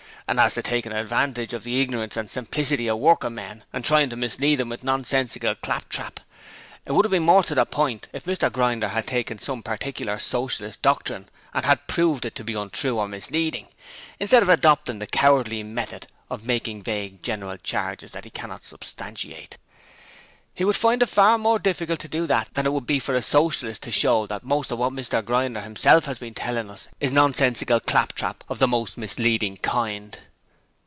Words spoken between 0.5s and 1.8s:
to taking advantage of